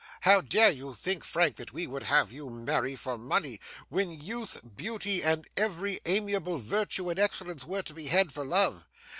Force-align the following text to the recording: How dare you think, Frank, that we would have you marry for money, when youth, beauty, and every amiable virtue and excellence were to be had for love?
How 0.21 0.41
dare 0.41 0.71
you 0.71 0.95
think, 0.95 1.23
Frank, 1.23 1.57
that 1.57 1.73
we 1.73 1.85
would 1.85 2.01
have 2.01 2.31
you 2.31 2.49
marry 2.49 2.95
for 2.95 3.19
money, 3.19 3.59
when 3.87 4.09
youth, 4.09 4.59
beauty, 4.75 5.21
and 5.21 5.45
every 5.55 5.99
amiable 6.07 6.57
virtue 6.57 7.11
and 7.11 7.19
excellence 7.19 7.65
were 7.65 7.83
to 7.83 7.93
be 7.93 8.07
had 8.07 8.31
for 8.31 8.43
love? 8.43 8.89